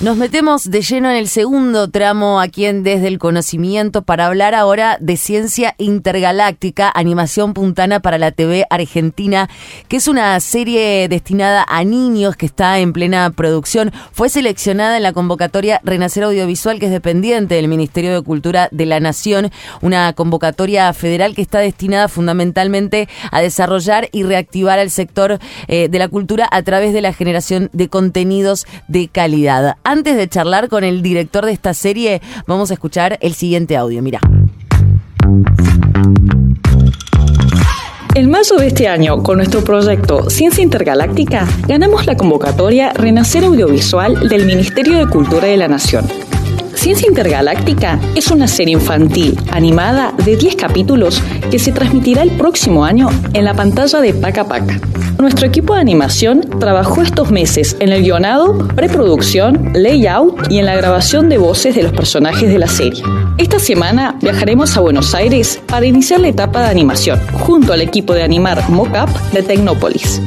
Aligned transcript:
Nos 0.00 0.16
metemos 0.16 0.70
de 0.70 0.80
lleno 0.82 1.10
en 1.10 1.16
el 1.16 1.26
segundo 1.26 1.90
tramo 1.90 2.38
aquí 2.38 2.66
en 2.66 2.84
Desde 2.84 3.08
el 3.08 3.18
Conocimiento 3.18 4.02
para 4.02 4.26
hablar 4.26 4.54
ahora 4.54 4.96
de 5.00 5.16
ciencia 5.16 5.74
intergaláctica, 5.76 6.88
animación 6.94 7.52
puntana 7.52 7.98
para 7.98 8.16
la 8.16 8.30
TV 8.30 8.64
argentina, 8.70 9.50
que 9.88 9.96
es 9.96 10.06
una 10.06 10.38
serie 10.38 11.08
destinada 11.08 11.66
a 11.66 11.82
niños 11.82 12.36
que 12.36 12.46
está 12.46 12.78
en 12.78 12.92
plena 12.92 13.28
producción. 13.30 13.90
Fue 14.12 14.28
seleccionada 14.28 14.96
en 14.98 15.02
la 15.02 15.12
convocatoria 15.12 15.80
Renacer 15.82 16.22
Audiovisual, 16.22 16.78
que 16.78 16.86
es 16.86 16.92
dependiente 16.92 17.56
del 17.56 17.66
Ministerio 17.66 18.14
de 18.14 18.22
Cultura 18.22 18.68
de 18.70 18.86
la 18.86 19.00
Nación, 19.00 19.50
una 19.80 20.12
convocatoria 20.12 20.92
federal 20.92 21.34
que 21.34 21.42
está 21.42 21.58
destinada 21.58 22.06
fundamentalmente 22.06 23.08
a 23.32 23.40
desarrollar 23.40 24.08
y 24.12 24.22
reactivar 24.22 24.78
el 24.78 24.92
sector 24.92 25.40
eh, 25.66 25.88
de 25.88 25.98
la 25.98 26.06
cultura 26.06 26.48
a 26.48 26.62
través 26.62 26.92
de 26.92 27.02
la 27.02 27.12
generación 27.12 27.68
de 27.72 27.88
contenidos 27.88 28.64
de 28.86 29.08
calidad 29.08 29.76
antes 29.88 30.16
de 30.16 30.28
charlar 30.28 30.68
con 30.68 30.84
el 30.84 31.02
director 31.02 31.46
de 31.46 31.52
esta 31.52 31.72
serie, 31.72 32.20
vamos 32.46 32.70
a 32.70 32.74
escuchar 32.74 33.18
el 33.22 33.32
siguiente 33.34 33.76
audio. 33.76 34.02
Mira. 34.02 34.20
En 38.14 38.30
marzo 38.30 38.56
de 38.56 38.66
este 38.66 38.88
año, 38.88 39.22
con 39.22 39.38
nuestro 39.38 39.62
proyecto 39.62 40.28
Ciencia 40.28 40.62
Intergaláctica, 40.62 41.46
ganamos 41.66 42.04
la 42.04 42.16
convocatoria 42.16 42.92
Renacer 42.92 43.44
Audiovisual 43.44 44.28
del 44.28 44.44
Ministerio 44.44 44.98
de 44.98 45.06
Cultura 45.06 45.46
de 45.46 45.56
la 45.56 45.68
Nación. 45.68 46.04
Ciencia 46.88 47.08
Intergaláctica 47.08 48.00
es 48.14 48.30
una 48.30 48.48
serie 48.48 48.72
infantil 48.72 49.38
animada 49.50 50.14
de 50.24 50.38
10 50.38 50.56
capítulos 50.56 51.22
que 51.50 51.58
se 51.58 51.70
transmitirá 51.70 52.22
el 52.22 52.30
próximo 52.30 52.82
año 52.82 53.10
en 53.34 53.44
la 53.44 53.52
pantalla 53.52 54.00
de 54.00 54.14
Paca 54.14 54.44
Paca. 54.48 54.80
Nuestro 55.18 55.46
equipo 55.46 55.74
de 55.74 55.82
animación 55.82 56.40
trabajó 56.58 57.02
estos 57.02 57.30
meses 57.30 57.76
en 57.80 57.90
el 57.90 58.04
guionado, 58.04 58.56
preproducción, 58.68 59.72
layout 59.74 60.50
y 60.50 60.60
en 60.60 60.64
la 60.64 60.76
grabación 60.76 61.28
de 61.28 61.36
voces 61.36 61.74
de 61.74 61.82
los 61.82 61.92
personajes 61.92 62.48
de 62.48 62.58
la 62.58 62.68
serie. 62.68 63.02
Esta 63.36 63.58
semana 63.58 64.16
viajaremos 64.22 64.74
a 64.74 64.80
Buenos 64.80 65.14
Aires 65.14 65.60
para 65.66 65.84
iniciar 65.84 66.20
la 66.20 66.28
etapa 66.28 66.62
de 66.62 66.68
animación, 66.68 67.20
junto 67.34 67.74
al 67.74 67.82
equipo 67.82 68.14
de 68.14 68.22
animar 68.22 68.70
Mockup 68.70 69.10
de 69.34 69.42
Tecnópolis. 69.42 70.22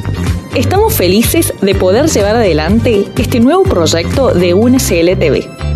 Estamos 0.54 0.94
felices 0.94 1.52
de 1.60 1.74
poder 1.74 2.06
llevar 2.06 2.36
adelante 2.36 3.08
este 3.18 3.40
nuevo 3.40 3.64
proyecto 3.64 4.32
de 4.32 4.54
UNSLTV. 4.54 5.71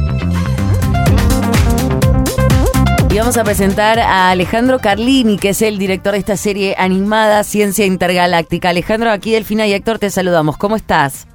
Y 3.11 3.19
vamos 3.19 3.39
a 3.39 3.45
presentar 3.45 3.99
a 3.99 4.31
Alejandro 4.31 4.79
Carlini, 4.79 5.39
que 5.39 5.51
es 5.51 5.63
el 5.63 5.79
director 5.79 6.13
de 6.13 6.19
esta 6.19 6.37
serie 6.37 6.75
animada 6.77 7.45
Ciencia 7.45 7.87
Intergaláctica. 7.87 8.71
Alejandro, 8.71 9.11
aquí 9.11 9.33
Delfina 9.33 9.67
y 9.67 9.73
Héctor 9.73 9.99
te 9.99 10.11
saludamos. 10.11 10.59
¿Cómo 10.59 10.77
estás? 10.77 11.27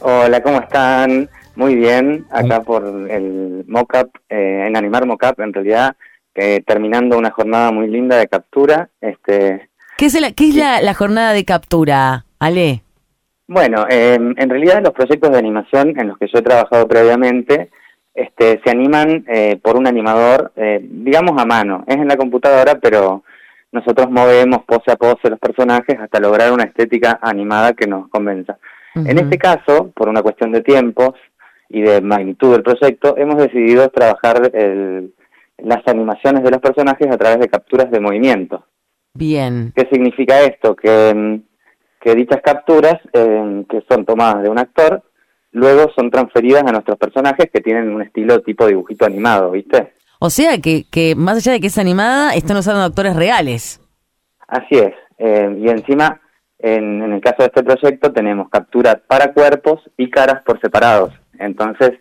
Hola, 0.00 0.42
¿cómo 0.42 0.60
están? 0.60 1.28
Muy 1.56 1.74
bien, 1.74 2.24
acá 2.30 2.62
por 2.62 2.84
el 3.10 3.64
mockup, 3.66 4.16
eh, 4.28 4.64
en 4.68 4.76
animar 4.76 5.06
mockup 5.06 5.40
en 5.40 5.52
realidad, 5.52 5.96
eh, 6.34 6.62
terminando 6.64 7.18
una 7.18 7.32
jornada 7.32 7.72
muy 7.72 7.88
linda 7.88 8.16
de 8.16 8.28
captura. 8.28 8.88
Este, 9.00 9.68
¿Qué 9.96 10.06
es, 10.06 10.20
la, 10.20 10.30
qué 10.30 10.50
es 10.50 10.54
la, 10.54 10.94
jornada 10.94 11.32
de 11.32 11.44
captura, 11.44 12.24
Ale? 12.38 12.82
Bueno, 13.48 13.86
em, 13.90 14.34
en 14.38 14.48
realidad 14.48 14.80
los 14.84 14.92
proyectos 14.92 15.32
de 15.32 15.38
animación 15.38 15.98
en 15.98 16.06
los 16.06 16.18
que 16.18 16.28
yo 16.32 16.38
he 16.38 16.42
trabajado 16.42 16.86
previamente 16.86 17.70
este, 18.18 18.60
se 18.64 18.70
animan 18.70 19.24
eh, 19.28 19.58
por 19.62 19.76
un 19.76 19.86
animador, 19.86 20.52
eh, 20.56 20.80
digamos 20.82 21.40
a 21.40 21.44
mano. 21.44 21.84
Es 21.86 21.96
en 21.96 22.08
la 22.08 22.16
computadora, 22.16 22.78
pero 22.80 23.22
nosotros 23.72 24.10
movemos 24.10 24.64
pose 24.64 24.90
a 24.90 24.96
pose 24.96 25.30
los 25.30 25.38
personajes 25.38 25.98
hasta 25.98 26.20
lograr 26.20 26.52
una 26.52 26.64
estética 26.64 27.18
animada 27.22 27.74
que 27.74 27.86
nos 27.86 28.08
convenza. 28.08 28.58
En 28.94 29.16
este 29.16 29.38
caso, 29.38 29.92
por 29.94 30.08
una 30.08 30.22
cuestión 30.22 30.50
de 30.50 30.62
tiempos 30.62 31.10
y 31.68 31.82
de 31.82 32.00
magnitud 32.00 32.50
del 32.50 32.64
proyecto, 32.64 33.16
hemos 33.16 33.36
decidido 33.36 33.88
trabajar 33.90 34.50
las 35.58 35.86
animaciones 35.86 36.42
de 36.42 36.50
los 36.50 36.60
personajes 36.60 37.06
a 37.08 37.16
través 37.16 37.38
de 37.38 37.48
capturas 37.48 37.90
de 37.92 38.00
movimiento. 38.00 38.64
Bien. 39.14 39.72
¿Qué 39.74 39.88
significa 39.90 40.40
esto? 40.42 40.76
Que, 40.76 41.40
que 42.00 42.14
dichas 42.14 42.40
capturas, 42.42 42.96
eh, 43.12 43.64
que 43.68 43.82
son 43.88 44.04
tomadas 44.04 44.42
de 44.42 44.48
un 44.48 44.58
actor, 44.58 45.02
luego 45.52 45.90
son 45.94 46.10
transferidas 46.10 46.64
a 46.66 46.72
nuestros 46.72 46.98
personajes 46.98 47.50
que 47.52 47.60
tienen 47.60 47.94
un 47.94 48.02
estilo 48.02 48.40
tipo 48.40 48.66
dibujito 48.66 49.06
animado, 49.06 49.50
¿viste? 49.50 49.92
O 50.20 50.30
sea 50.30 50.58
que, 50.58 50.84
que 50.90 51.14
más 51.14 51.36
allá 51.36 51.52
de 51.52 51.60
que 51.60 51.68
es 51.68 51.78
animada, 51.78 52.34
están 52.34 52.56
usando 52.56 52.82
actores 52.82 53.14
reales. 53.14 53.80
Así 54.48 54.76
es. 54.76 54.94
Eh, 55.18 55.56
y 55.60 55.68
encima, 55.68 56.20
en, 56.58 57.02
el 57.02 57.20
caso 57.20 57.36
de 57.38 57.46
este 57.46 57.62
proyecto, 57.62 58.12
tenemos 58.12 58.48
capturas 58.48 58.98
para 59.06 59.32
cuerpos 59.32 59.80
y 59.96 60.10
caras 60.10 60.42
por 60.44 60.60
separados. 60.60 61.12
Entonces, 61.38 61.92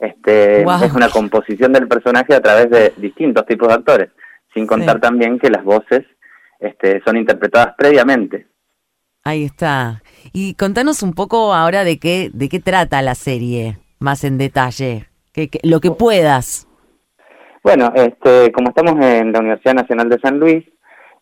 este, 0.00 0.62
es 0.62 0.92
una 0.94 1.10
composición 1.10 1.72
del 1.72 1.88
personaje 1.88 2.34
a 2.34 2.40
través 2.40 2.70
de 2.70 2.92
distintos 2.96 3.44
tipos 3.46 3.68
de 3.68 3.74
actores, 3.74 4.10
sin 4.54 4.66
contar 4.66 5.00
también 5.00 5.38
que 5.38 5.50
las 5.50 5.64
voces 5.64 6.04
este, 6.60 7.02
son 7.04 7.16
interpretadas 7.16 7.74
previamente. 7.76 8.46
Ahí 9.28 9.44
está. 9.44 10.02
Y 10.32 10.54
contanos 10.54 11.02
un 11.02 11.12
poco 11.12 11.52
ahora 11.52 11.84
de 11.84 11.98
qué, 11.98 12.30
de 12.32 12.48
qué 12.48 12.60
trata 12.60 13.02
la 13.02 13.14
serie, 13.14 13.76
más 13.98 14.24
en 14.24 14.38
detalle, 14.38 15.04
que, 15.34 15.50
lo 15.64 15.80
que 15.80 15.90
puedas. 15.90 16.66
Bueno, 17.62 17.92
este, 17.94 18.50
como 18.52 18.70
estamos 18.70 18.94
en 19.04 19.30
la 19.30 19.40
Universidad 19.40 19.74
Nacional 19.74 20.08
de 20.08 20.18
San 20.20 20.38
Luis, 20.38 20.64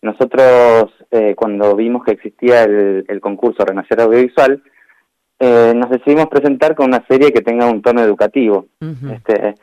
nosotros 0.01 0.89
eh, 1.11 1.35
cuando 1.35 1.75
vimos 1.75 2.05
que 2.05 2.13
existía 2.13 2.63
el, 2.63 3.19
concurso 3.19 3.65
Renacer 3.65 3.99
Audiovisual, 3.99 4.63
eh, 5.39 5.73
nos 5.75 5.89
decidimos 5.89 6.27
presentar 6.27 6.75
con 6.75 6.85
una 6.87 7.05
serie 7.09 7.33
que 7.33 7.41
tenga 7.41 7.69
un 7.69 7.81
tono 7.81 8.01
educativo. 8.01 8.67
este, 9.11 9.55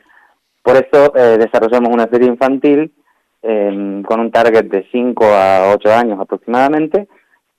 por 0.61 0.75
eso 0.75 1.15
eh, 1.15 1.39
desarrollamos 1.39 1.91
una 1.91 2.07
serie 2.09 2.27
infantil 2.27 2.93
con 3.41 4.19
un 4.19 4.31
target 4.31 4.65
de 4.65 4.87
5 4.91 5.23
a 5.23 5.73
8 5.75 5.93
años 5.93 6.19
aproximadamente, 6.19 7.07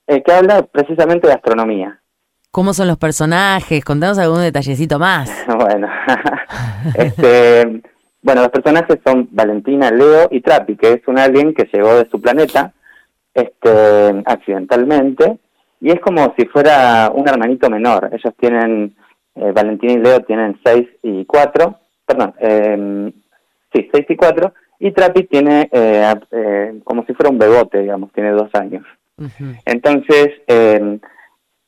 eh, 0.07 0.23
que 0.23 0.33
habla 0.33 0.63
precisamente 0.63 1.27
de 1.27 1.35
astronomía. 1.35 2.01
¿Cómo 2.51 2.73
son 2.73 2.89
los 2.89 2.97
personajes? 2.97 3.85
Contanos 3.85 4.19
algún 4.19 4.41
detallecito 4.41 4.99
más. 4.99 5.31
bueno, 5.47 5.89
este, 6.97 7.83
bueno, 8.23 8.43
los 8.43 8.51
personajes 8.51 8.99
son 9.05 9.29
Valentina, 9.31 9.91
Leo 9.91 10.29
y 10.31 10.41
Trapi, 10.41 10.77
que 10.77 10.93
es 10.95 11.09
un 11.09 11.19
alien 11.19 11.55
que 11.55 11.69
llegó 11.73 11.95
de 11.95 12.09
su 12.09 12.21
planeta 12.21 12.73
este, 13.35 14.23
accidentalmente 14.25 15.39
y 15.81 15.91
es 15.91 16.01
como 16.01 16.35
si 16.39 16.47
fuera 16.47 17.11
un 17.15 17.29
hermanito 17.29 17.69
menor. 17.69 18.09
Ellos 18.13 18.35
tienen, 18.41 18.97
eh, 19.35 19.53
Valentina 19.53 19.93
y 19.93 19.99
Leo 19.99 20.21
tienen 20.21 20.59
6 20.65 20.89
y 21.03 21.25
4, 21.27 21.79
perdón, 22.07 22.35
eh, 22.41 23.13
sí, 23.73 23.89
6 23.93 24.07
y 24.09 24.17
4, 24.17 24.55
y 24.79 24.93
Trapi 24.93 25.25
tiene 25.25 25.69
eh, 25.73 26.15
eh, 26.31 26.81
como 26.85 27.05
si 27.07 27.15
fuera 27.15 27.31
un 27.31 27.39
bebote, 27.39 27.81
digamos, 27.81 28.13
tiene 28.13 28.31
dos 28.31 28.51
años. 28.55 28.85
Entonces, 29.65 30.29
eh, 30.47 30.99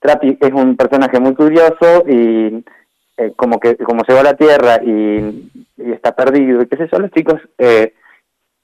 Trapi 0.00 0.38
es 0.40 0.52
un 0.52 0.76
personaje 0.76 1.18
muy 1.18 1.34
curioso 1.34 2.04
y 2.06 2.64
eh, 3.16 3.32
como 3.34 3.58
que 3.58 3.76
como 3.76 4.02
llegó 4.06 4.20
a 4.20 4.24
la 4.24 4.36
Tierra 4.36 4.80
y, 4.82 5.50
está 5.76 6.14
perdido 6.14 6.62
y 6.62 6.66
qué 6.66 6.76
sé 6.76 6.88
yo, 6.90 6.98
los 6.98 7.10
chicos 7.10 7.40
eh, 7.58 7.94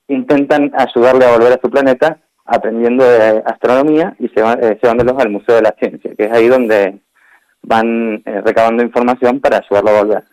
intentan 0.09 0.71
ayudarle 0.77 1.25
a 1.25 1.33
volver 1.33 1.53
a 1.53 1.61
su 1.61 1.71
planeta 1.71 2.19
aprendiendo 2.45 3.05
de 3.05 3.43
astronomía 3.47 4.15
y 4.19 4.27
eh, 4.27 4.78
llevándolos 4.81 5.19
al 5.19 5.31
Museo 5.31 5.56
de 5.56 5.62
la 5.62 5.75
Ciencia, 5.78 6.15
que 6.16 6.27
es 6.27 6.33
ahí 6.33 6.49
donde 6.49 7.01
van 7.62 8.22
recabando 8.25 8.83
información 8.83 9.41
para 9.41 9.59
ayudarlo 9.59 9.91
a 9.91 10.03
volver. 10.03 10.25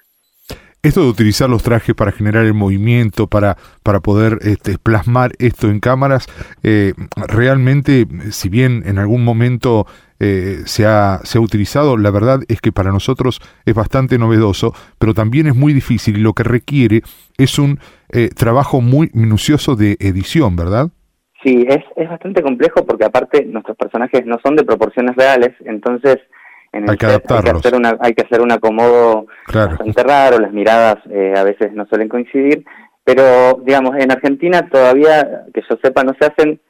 Esto 0.84 1.03
de 1.03 1.09
utilizar 1.09 1.47
los 1.47 1.62
trajes 1.62 1.94
para 1.94 2.12
generar 2.12 2.44
el 2.44 2.56
movimiento, 2.56 3.28
para, 3.28 3.56
para 3.84 4.00
poder 4.00 4.40
este, 4.42 4.80
plasmar 4.80 5.34
esto 5.38 5.69
en 5.69 5.80
cámaras, 5.80 6.28
eh, 6.64 6.94
realmente, 7.28 8.08
si 8.31 8.50
bien 8.50 8.81
en 8.88 8.97
algún 8.97 9.24
momento 9.24 9.86
eh, 10.19 10.62
se, 10.66 10.88
ha, 10.88 11.19
se, 11.24 11.38
ha, 11.38 11.42
utilizado, 11.42 11.98
la 11.98 12.10
verdad 12.10 12.39
es 12.48 12.62
que 12.62 12.72
para 12.72 12.92
nosotros 12.92 13.42
es 13.63 13.75
bastante 13.75 14.18
novedoso, 14.18 14.74
pero 14.98 15.13
también 15.13 15.45
es 15.45 15.56
muy 15.56 15.74
difícil 15.74 16.18
y 16.18 16.22
lo 16.22 16.33
que 16.33 16.44
requiere 16.44 17.04
es 17.38 17.60
un 17.60 17.77
eh, 18.12 18.30
trabajo 18.30 18.81
muy 18.81 19.12
minucioso 19.13 19.75
de 19.75 19.98
edición, 20.00 20.56
¿verdad? 20.56 20.89
Sí, 21.44 21.63
es, 21.68 21.84
es 21.95 22.10
bastante 22.10 22.42
complejo 22.42 22.84
porque 22.88 23.06
aparte 23.06 23.45
nuestros 23.45 23.77
personajes 23.77 24.25
no 24.25 24.39
son 24.44 24.56
de 24.56 24.63
proporciones 24.63 25.16
reales, 25.16 25.51
entonces 25.63 26.18
hay, 26.73 26.97
que 26.97 27.06
hacer 27.06 27.75
una, 27.75 27.97
hay 28.00 28.13
que 28.13 28.23
hacer 28.23 28.41
un 28.41 28.51
acomodo 28.51 29.25
bastante 29.53 30.03
raro, 30.03 30.39
las 30.39 30.53
miradas 30.53 30.97
eh, 31.09 31.33
a 31.35 31.44
veces 31.44 31.73
no 31.73 31.85
suelen 31.85 32.07
coincidir, 32.07 32.65
pero 33.03 33.59
digamos, 33.65 33.95
en 33.97 34.12
Argentina 34.12 34.68
todavía, 34.69 35.45
que 35.53 35.62
yo 35.69 35.77
sepa, 35.83 36.03
no 36.03 36.13
se 36.19 36.25
hacen, 36.25 36.62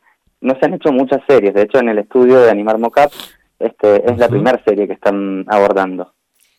no 0.41 0.55
se 0.59 0.65
han 0.65 0.73
hecho 0.73 0.91
muchas 0.91 1.21
series, 1.27 1.53
de 1.53 1.63
hecho 1.63 1.79
en 1.79 1.89
el 1.89 1.99
estudio 1.99 2.41
de 2.41 2.49
Animar 2.49 2.79
Mocap 2.79 3.11
este, 3.59 4.11
es 4.11 4.17
la 4.17 4.27
primera 4.27 4.61
serie 4.65 4.87
que 4.87 4.93
están 4.93 5.45
abordando. 5.47 6.13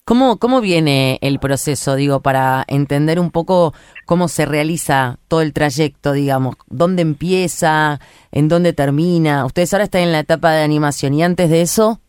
¿Cómo, 0.04 0.38
¿Cómo 0.38 0.60
viene 0.60 1.18
el 1.22 1.38
proceso, 1.38 1.94
digo, 1.94 2.20
para 2.20 2.64
entender 2.66 3.20
un 3.20 3.30
poco 3.30 3.72
cómo 4.04 4.26
se 4.26 4.46
realiza 4.46 5.18
todo 5.28 5.42
el 5.42 5.52
trayecto, 5.52 6.12
digamos? 6.12 6.56
¿Dónde 6.66 7.02
empieza? 7.02 8.00
¿En 8.32 8.48
dónde 8.48 8.72
termina? 8.72 9.44
¿Ustedes 9.44 9.72
ahora 9.72 9.84
están 9.84 10.02
en 10.02 10.12
la 10.12 10.18
etapa 10.18 10.50
de 10.52 10.64
animación 10.64 11.14
y 11.14 11.22
antes 11.22 11.50
de 11.50 11.62
eso? 11.62 12.00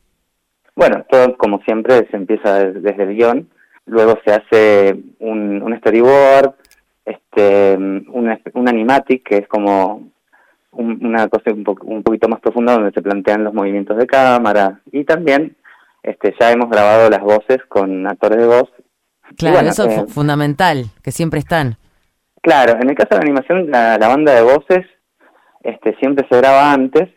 Bueno, 0.76 1.06
todo 1.10 1.38
como 1.38 1.60
siempre 1.60 2.08
se 2.10 2.18
empieza 2.18 2.66
desde 2.66 3.04
el 3.04 3.16
guion, 3.16 3.50
luego 3.86 4.18
se 4.26 4.34
hace 4.34 4.96
un, 5.20 5.62
un 5.62 5.78
storyboard, 5.78 6.56
este, 7.06 7.76
un, 7.78 8.40
un 8.54 8.70
animatic, 8.70 9.24
que 9.24 9.38
es 9.38 9.48
como 9.48 10.10
una 10.72 11.28
cosa 11.28 11.52
un, 11.52 11.64
un 11.84 12.04
poquito 12.04 12.28
más 12.28 12.40
profunda 12.40 12.74
donde 12.74 12.92
se 12.92 13.02
plantean 13.02 13.44
los 13.44 13.54
movimientos 13.54 13.96
de 13.96 14.08
cámara 14.08 14.82
y 14.92 15.04
también 15.04 15.56
este, 16.02 16.36
ya 16.40 16.52
hemos 16.52 16.70
grabado 16.70 17.10
las 17.10 17.22
voces 17.22 17.60
con 17.70 18.06
actores 18.08 18.40
de 18.40 18.48
voz. 18.48 18.70
Claro, 19.38 19.68
eso 19.68 19.86
es 19.86 19.98
eh, 19.98 20.06
fundamental, 20.08 20.86
que 21.02 21.12
siempre 21.12 21.40
están. 21.40 21.78
Claro, 22.42 22.74
en 22.74 22.90
el 22.90 22.96
caso 22.96 23.10
de 23.12 23.16
la 23.16 23.22
animación, 23.22 23.72
la, 23.72 23.98
banda 23.98 24.34
de 24.34 24.42
voces 24.42 24.86
este, 25.64 25.96
siempre 25.96 26.28
se 26.30 26.38
graba 26.38 26.74
antes, 26.74 27.10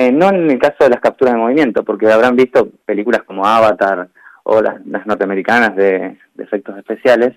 eh, 0.00 0.12
no 0.12 0.28
en 0.28 0.48
el 0.48 0.60
caso 0.60 0.76
de 0.84 0.90
las 0.90 1.00
capturas 1.00 1.34
de 1.34 1.40
movimiento, 1.40 1.82
porque 1.82 2.08
habrán 2.08 2.36
visto 2.36 2.68
películas 2.84 3.24
como 3.24 3.44
Avatar 3.44 4.08
o 4.44 4.62
las, 4.62 4.76
norteamericanas 4.84 5.74
de, 5.74 6.16
efectos 6.38 6.78
especiales. 6.78 7.32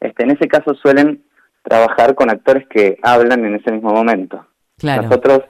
Este, 0.00 0.22
en 0.22 0.30
ese 0.30 0.48
caso 0.48 0.74
suelen 0.74 1.22
trabajar 1.62 2.14
con 2.14 2.30
actores 2.30 2.66
que 2.66 2.98
hablan 3.02 3.44
en 3.44 3.56
ese 3.56 3.70
mismo 3.72 3.90
momento. 3.90 4.46
Claro. 4.78 5.02
Nosotros, 5.02 5.40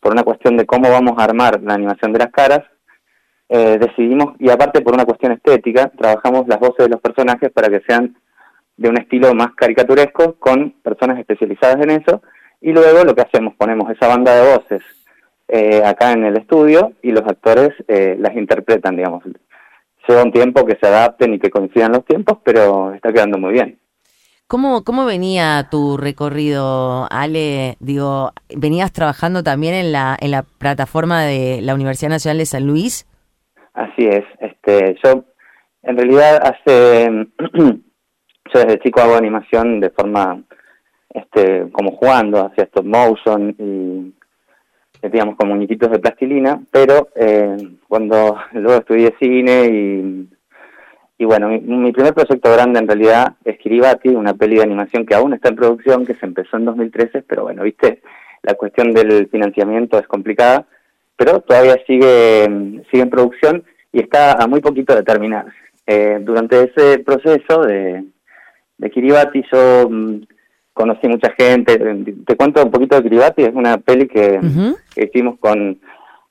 por 0.00 0.10
una 0.10 0.24
cuestión 0.24 0.56
de 0.56 0.66
cómo 0.66 0.90
vamos 0.90 1.16
a 1.16 1.22
armar 1.22 1.62
la 1.62 1.74
animación 1.74 2.12
de 2.12 2.18
las 2.18 2.32
caras, 2.32 2.62
eh, 3.48 3.78
decidimos, 3.78 4.34
y 4.40 4.50
aparte 4.50 4.80
por 4.80 4.94
una 4.94 5.04
cuestión 5.04 5.30
estética, 5.30 5.92
trabajamos 5.96 6.48
las 6.48 6.58
voces 6.58 6.86
de 6.86 6.88
los 6.88 7.00
personajes 7.00 7.52
para 7.52 7.68
que 7.68 7.84
sean 7.86 8.16
de 8.76 8.88
un 8.88 8.98
estilo 8.98 9.32
más 9.32 9.54
caricaturesco 9.54 10.34
con 10.40 10.72
personas 10.82 11.20
especializadas 11.20 11.76
en 11.84 11.90
eso, 11.90 12.20
y 12.60 12.72
luego 12.72 13.04
lo 13.04 13.14
que 13.14 13.22
hacemos, 13.22 13.54
ponemos 13.54 13.88
esa 13.92 14.08
banda 14.08 14.34
de 14.34 14.56
voces 14.56 14.82
eh, 15.52 15.82
acá 15.84 16.12
en 16.12 16.24
el 16.24 16.36
estudio 16.36 16.92
y 17.02 17.10
los 17.10 17.26
actores 17.26 17.70
eh, 17.88 18.16
las 18.18 18.36
interpretan, 18.36 18.96
digamos. 18.96 19.24
Lleva 20.06 20.22
un 20.22 20.32
tiempo 20.32 20.64
que 20.64 20.78
se 20.80 20.86
adapten 20.86 21.34
y 21.34 21.38
que 21.38 21.50
coincidan 21.50 21.92
los 21.92 22.04
tiempos, 22.04 22.38
pero 22.44 22.94
está 22.94 23.12
quedando 23.12 23.38
muy 23.38 23.52
bien. 23.52 23.78
¿Cómo, 24.46 24.82
¿Cómo 24.84 25.06
venía 25.06 25.68
tu 25.70 25.96
recorrido, 25.96 27.06
Ale? 27.10 27.76
Digo, 27.80 28.32
¿venías 28.56 28.92
trabajando 28.92 29.42
también 29.42 29.74
en 29.74 29.92
la, 29.92 30.16
en 30.20 30.32
la 30.32 30.42
plataforma 30.42 31.22
de 31.22 31.60
la 31.62 31.74
Universidad 31.74 32.10
Nacional 32.10 32.38
de 32.38 32.46
San 32.46 32.66
Luis? 32.66 33.06
Así 33.74 34.06
es. 34.06 34.24
Este, 34.40 34.96
yo, 35.04 35.24
en 35.82 35.96
realidad, 35.96 36.40
hace. 36.44 37.08
yo 37.54 38.60
desde 38.60 38.80
chico 38.80 39.00
hago 39.00 39.16
animación 39.16 39.80
de 39.80 39.90
forma. 39.90 40.42
este 41.14 41.70
como 41.72 41.96
jugando, 41.96 42.46
hacia 42.46 42.64
stop 42.64 42.84
motion 42.84 43.54
y. 43.58 44.19
digamos, 45.02 45.36
con 45.36 45.48
muñequitos 45.48 45.90
de 45.90 45.98
plastilina, 45.98 46.60
pero 46.70 47.08
eh, 47.14 47.56
cuando 47.88 48.36
luego 48.52 48.78
estudié 48.78 49.14
cine 49.18 49.66
y. 49.66 50.28
Y 51.18 51.26
bueno, 51.26 51.48
mi, 51.48 51.92
primer 51.92 52.14
proyecto 52.14 52.50
grande 52.50 52.78
en 52.78 52.88
realidad 52.88 53.34
es 53.44 53.58
Kiribati, 53.58 54.08
una 54.08 54.32
peli 54.32 54.56
de 54.56 54.62
animación 54.62 55.04
que 55.04 55.14
aún 55.14 55.34
está 55.34 55.50
en 55.50 55.56
producción, 55.56 56.06
que 56.06 56.14
se 56.14 56.24
empezó 56.24 56.56
en 56.56 56.64
2013, 56.64 57.24
pero 57.28 57.42
bueno, 57.42 57.62
viste, 57.62 58.00
la 58.40 58.54
cuestión 58.54 58.92
del 58.94 59.28
financiamiento 59.28 59.98
es 59.98 60.06
complicada 60.06 60.64
pero 61.20 61.42
todavía 61.42 61.76
sigue, 61.86 62.46
sigue 62.90 63.02
en 63.02 63.10
producción 63.10 63.62
y 63.92 64.00
está 64.00 64.42
a 64.42 64.46
muy 64.46 64.62
poquito 64.62 64.94
de 64.94 65.02
terminar. 65.02 65.44
Eh, 65.86 66.18
durante 66.22 66.62
ese 66.62 67.00
proceso 67.00 67.60
de, 67.60 68.04
de 68.78 68.90
Kiribati 68.90 69.44
yo 69.52 69.86
mm, 69.90 70.22
conocí 70.80 71.06
mucha 71.08 71.30
gente, 71.32 71.78
te 72.26 72.36
cuento 72.36 72.64
un 72.64 72.70
poquito 72.70 72.96
de 72.96 73.02
Kiribati, 73.02 73.42
es 73.42 73.54
una 73.54 73.76
peli 73.76 74.08
que, 74.08 74.40
hicimos 74.96 75.38
con 75.38 75.78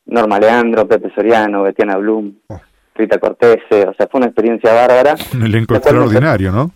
Norma 0.07 0.39
Leandro, 0.39 0.87
Pepe 0.87 1.11
Soriano, 1.13 1.61
Betiana 1.61 1.97
Blum, 1.97 2.33
oh. 2.47 2.59
Rita 2.95 3.19
Cortese, 3.19 3.87
o 3.87 3.93
sea, 3.93 4.07
fue 4.07 4.17
una 4.17 4.25
experiencia 4.25 4.73
bárbara. 4.73 5.13
Un 5.35 5.43
elenco 5.43 5.75
extraordinario, 5.75 6.51
¿no? 6.51 6.71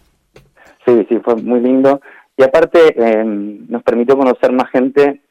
Sí, 0.86 1.06
sí, 1.10 1.20
fue 1.24 1.36
muy 1.38 1.62
lindo. 1.62 2.00
Y 2.38 2.44
aparte 2.44 2.94
eh, 2.96 3.24
nos 3.26 3.82
permitió 3.82 4.16
conocer 4.16 4.52
más 4.52 4.70
gente 4.70 5.22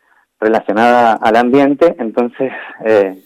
relacionada 0.40 1.12
al 1.12 1.36
ambiente, 1.36 1.94
entonces, 2.00 2.50
eh, 2.84 3.22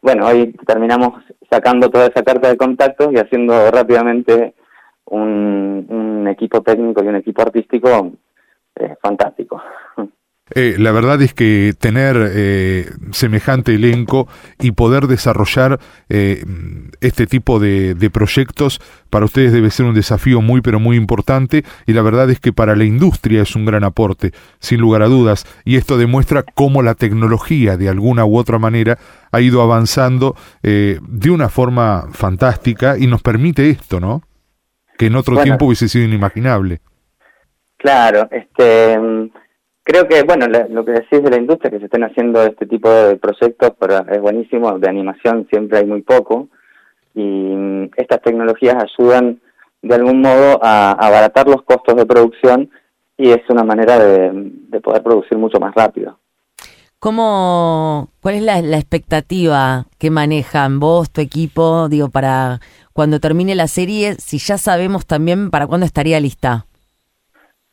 bueno, 0.00 0.26
hoy 0.26 0.54
terminamos 0.64 1.24
sacando 1.50 1.90
toda 1.90 2.06
esa 2.06 2.22
carta 2.22 2.48
de 2.48 2.56
contactos 2.56 3.12
y 3.12 3.16
haciendo 3.16 3.68
rápidamente 3.72 4.54
un, 5.06 5.86
un 5.88 6.28
equipo 6.28 6.62
técnico 6.62 7.02
y 7.02 7.08
un 7.08 7.16
equipo 7.16 7.42
artístico 7.42 8.12
eh, 8.76 8.96
fantástico. 9.02 9.60
Eh, 10.50 10.76
la 10.78 10.92
verdad 10.92 11.22
es 11.22 11.32
que 11.32 11.72
tener 11.78 12.16
eh, 12.34 12.90
semejante 13.12 13.74
elenco 13.74 14.28
y 14.60 14.72
poder 14.72 15.06
desarrollar 15.06 15.80
eh, 16.10 16.44
este 17.00 17.26
tipo 17.26 17.58
de, 17.58 17.96
proyectos 18.12 18.78
para 19.08 19.24
ustedes 19.24 19.54
debe 19.54 19.70
ser 19.70 19.86
un 19.86 19.94
desafío 19.94 20.42
muy 20.42 20.60
pero 20.60 20.78
muy 20.78 20.98
importante 20.98 21.64
y 21.86 21.94
la 21.94 22.02
verdad 22.02 22.28
es 22.28 22.40
que 22.40 22.52
para 22.52 22.76
la 22.76 22.84
industria 22.84 23.40
es 23.40 23.56
un 23.56 23.64
gran 23.64 23.84
aporte, 23.84 24.32
sin 24.58 24.82
lugar 24.82 25.00
a 25.00 25.08
dudas, 25.08 25.46
y 25.64 25.76
esto 25.76 25.96
demuestra 25.96 26.42
cómo 26.42 26.82
la 26.82 26.94
tecnología 26.94 27.78
de 27.78 27.88
alguna 27.88 28.26
u 28.26 28.36
otra 28.36 28.58
manera 28.58 28.98
ha 29.32 29.40
ido 29.40 29.62
avanzando 29.62 30.36
de 30.62 31.30
una 31.30 31.48
forma 31.48 32.08
fantástica 32.12 32.98
y 32.98 33.06
nos 33.06 33.22
permite 33.22 33.70
esto, 33.70 33.98
¿no? 33.98 34.22
Que 34.98 35.06
en 35.06 35.16
otro 35.16 35.42
tiempo 35.42 35.64
hubiese 35.64 35.88
sido 35.88 36.04
inimaginable. 36.04 36.80
Claro, 37.84 38.28
este 38.30 38.98
Creo 39.86 40.08
que, 40.08 40.22
bueno, 40.22 40.46
lo 40.46 40.82
que 40.82 40.92
decís 40.92 41.22
de 41.22 41.28
la 41.28 41.36
industria, 41.36 41.70
que 41.70 41.78
se 41.78 41.84
estén 41.84 42.04
haciendo 42.04 42.42
este 42.42 42.64
tipo 42.64 42.88
de 42.88 43.16
proyectos, 43.16 43.72
pero 43.78 43.98
es 44.10 44.18
buenísimo, 44.18 44.78
de 44.78 44.88
animación 44.88 45.46
siempre 45.50 45.78
hay 45.78 45.84
muy 45.84 46.00
poco, 46.00 46.48
y 47.14 47.20
mm, 47.20 47.90
estas 47.98 48.22
tecnologías 48.22 48.82
ayudan 48.82 49.40
de 49.82 49.94
algún 49.94 50.22
modo 50.22 50.58
a, 50.62 50.92
abaratar 50.92 51.46
los 51.46 51.62
costos 51.64 51.96
de 51.96 52.06
producción 52.06 52.70
y 53.18 53.32
es 53.32 53.42
una 53.50 53.62
manera 53.62 53.98
de, 53.98 54.80
poder 54.80 55.02
producir 55.02 55.36
mucho 55.36 55.60
más 55.60 55.74
rápido. 55.74 56.18
¿Cómo, 56.98 58.08
¿Cuál 58.22 58.36
es 58.36 58.42
la, 58.42 58.62
la, 58.62 58.78
expectativa 58.78 59.84
que 59.98 60.10
manejan 60.10 60.80
vos, 60.80 61.10
tu 61.10 61.20
equipo, 61.20 61.90
digo, 61.90 62.08
para 62.08 62.60
cuando 62.94 63.20
termine 63.20 63.54
la 63.54 63.68
serie, 63.68 64.14
si 64.14 64.38
ya 64.38 64.56
sabemos 64.56 65.04
también 65.04 65.50
para 65.50 65.66
cuándo 65.66 65.84
estaría 65.84 66.18
lista? 66.18 66.64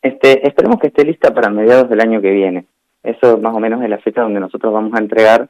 Este, 0.01 0.48
esperemos 0.48 0.80
que 0.80 0.88
esté 0.88 1.06
lista 1.06 1.33
para 1.33 1.50
mediados 1.50 1.89
del 1.89 2.01
año 2.01 2.21
que 2.21 2.31
viene. 2.31 2.65
Eso 3.03 3.38
más 3.38 3.53
o 3.53 3.59
menos 3.59 3.81
es 3.83 3.89
la 3.89 4.00
fecha 4.00 4.21
donde 4.21 4.39
nosotros 4.39 4.74
vamos 4.74 4.94
a 4.94 5.00
entregar 5.00 5.50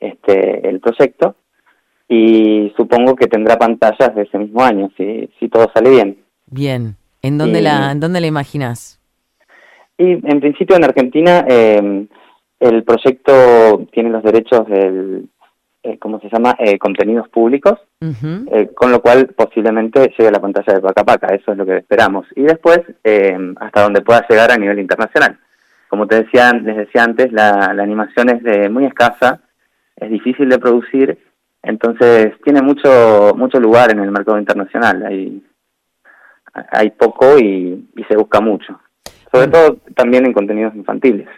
este, 0.00 0.68
el 0.68 0.80
proyecto 0.80 1.36
y 2.08 2.72
supongo 2.76 3.16
que 3.16 3.26
tendrá 3.26 3.58
pantallas 3.58 4.14
de 4.14 4.22
ese 4.22 4.38
mismo 4.38 4.62
año, 4.62 4.90
si, 4.96 5.28
si 5.38 5.48
todo 5.48 5.70
sale 5.74 5.90
bien. 5.90 6.18
Bien. 6.46 6.96
¿En 7.22 7.38
dónde, 7.38 7.60
la, 7.60 7.90
¿en 7.90 8.00
dónde 8.00 8.20
la 8.20 8.26
imaginas? 8.28 9.00
Y 9.98 10.12
en 10.12 10.40
principio 10.40 10.76
en 10.76 10.84
Argentina 10.84 11.44
eh, 11.48 12.06
el 12.60 12.84
proyecto 12.84 13.86
tiene 13.92 14.10
los 14.10 14.22
derechos 14.22 14.68
del, 14.68 15.28
eh, 15.86 15.98
¿cómo 15.98 16.18
se 16.20 16.28
llama?, 16.28 16.56
eh, 16.58 16.78
contenidos 16.78 17.28
públicos, 17.28 17.78
eh, 18.00 18.70
con 18.74 18.90
lo 18.90 19.00
cual 19.00 19.28
posiblemente 19.36 20.12
llegue 20.16 20.28
a 20.28 20.32
la 20.32 20.40
pantalla 20.40 20.74
de 20.74 20.80
Paca 20.80 21.04
Paca, 21.04 21.26
eso 21.28 21.52
es 21.52 21.58
lo 21.58 21.64
que 21.64 21.76
esperamos. 21.76 22.26
Y 22.34 22.42
después, 22.42 22.80
eh, 23.04 23.38
hasta 23.60 23.82
donde 23.82 24.02
pueda 24.02 24.26
llegar 24.28 24.50
a 24.50 24.56
nivel 24.56 24.80
internacional. 24.80 25.38
Como 25.88 26.06
te 26.08 26.24
decía, 26.24 26.52
les 26.52 26.76
decía 26.76 27.04
antes, 27.04 27.32
la, 27.32 27.66
animación 27.70 28.30
es 28.30 28.42
de 28.42 28.68
muy 28.68 28.84
escasa, 28.84 29.40
es 29.96 30.10
difícil 30.10 30.48
de 30.48 30.58
producir, 30.58 31.18
entonces 31.62 32.34
tiene 32.44 32.62
mucho 32.62 33.32
mucho 33.36 33.58
lugar 33.60 33.92
en 33.92 34.00
el 34.00 34.10
mercado 34.10 34.38
internacional, 34.38 35.04
hay, 35.06 35.42
hay 36.52 36.90
poco 36.90 37.38
y, 37.38 37.88
y 37.96 38.04
se 38.04 38.16
busca 38.16 38.40
mucho, 38.40 38.80
sobre 39.32 39.48
todo 39.48 39.76
también 39.94 40.26
en 40.26 40.32
contenidos 40.32 40.74
infantiles. 40.74 41.28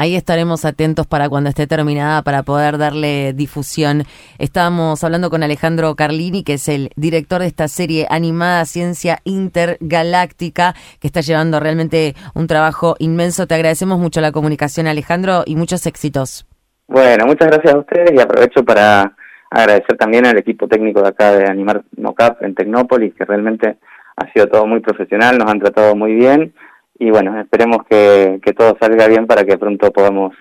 Ahí 0.00 0.16
estaremos 0.16 0.64
atentos 0.64 1.06
para 1.06 1.28
cuando 1.28 1.50
esté 1.50 1.66
terminada 1.66 2.22
para 2.22 2.42
poder 2.42 2.78
darle 2.78 3.34
difusión. 3.34 4.04
Estábamos 4.38 5.04
hablando 5.04 5.28
con 5.28 5.42
Alejandro 5.42 5.94
Carlini, 5.94 6.42
que 6.42 6.54
es 6.54 6.68
el 6.70 6.88
director 6.96 7.42
de 7.42 7.48
esta 7.48 7.68
serie 7.68 8.06
animada 8.08 8.64
Ciencia 8.64 9.18
Intergaláctica, 9.24 10.72
que 11.00 11.06
está 11.06 11.20
llevando 11.20 11.60
realmente 11.60 12.14
un 12.34 12.46
trabajo 12.46 12.96
inmenso. 12.98 13.46
Te 13.46 13.56
agradecemos 13.56 13.98
mucho 13.98 14.22
la 14.22 14.32
comunicación, 14.32 14.86
Alejandro, 14.86 15.42
y 15.44 15.54
muchos 15.54 15.84
éxitos. 15.84 16.46
Bueno, 16.88 17.26
muchas 17.26 17.48
gracias 17.48 17.74
a 17.74 17.78
ustedes 17.78 18.12
y 18.14 18.20
aprovecho 18.22 18.64
para 18.64 19.14
agradecer 19.50 19.98
también 19.98 20.24
al 20.26 20.38
equipo 20.38 20.66
técnico 20.66 21.02
de 21.02 21.08
acá 21.08 21.32
de 21.32 21.44
Animar 21.44 21.82
Mocap 21.98 22.42
en 22.42 22.54
Tecnópolis, 22.54 23.12
que 23.16 23.26
realmente 23.26 23.76
ha 24.16 24.32
sido 24.32 24.46
todo 24.46 24.66
muy 24.66 24.80
profesional, 24.80 25.36
nos 25.36 25.50
han 25.50 25.60
tratado 25.60 25.94
muy 25.94 26.14
bien 26.14 26.54
y 27.00 27.10
bueno, 27.10 27.40
esperemos 27.40 27.78
que, 27.88 28.40
todo 28.56 28.76
salga 28.78 29.08
bien 29.08 29.26
para 29.26 29.44
que 29.44 29.56
pronto 29.56 29.90
podamos 29.90 30.34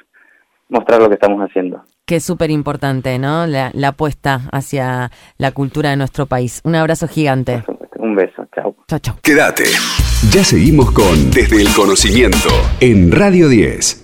mostrar 0.67 1.01
lo 1.01 1.07
que 1.07 1.15
estamos 1.15 1.39
haciendo. 1.39 1.81
Que 2.05 2.17
es 2.17 2.23
súper 2.23 2.51
importante, 2.51 3.17
¿no? 3.17 3.47
La, 3.47 3.71
la 3.73 3.87
apuesta 3.89 4.41
hacia 4.51 5.09
la 5.37 5.51
cultura 5.51 5.89
de 5.89 5.95
nuestro 5.95 6.25
país. 6.25 6.61
Un 6.65 6.75
abrazo 6.75 7.07
gigante. 7.07 7.63
Chao, 8.87 8.99
chao. 8.99 9.15
Quédate. 9.21 9.63
Ya 10.31 10.43
seguimos 10.43 10.91
con 10.91 11.31
Desde 11.31 11.61
el 11.61 11.69
Conocimiento 11.73 12.49
en 12.81 13.11
Radio 13.11 13.47
10. 13.47 13.97